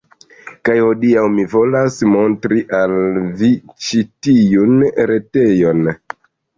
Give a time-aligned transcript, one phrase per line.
[0.69, 2.97] Kaj hodiaŭ mi volas montri al
[3.45, 3.53] vi
[3.87, 4.79] ĉi tiun
[5.15, 5.91] retejon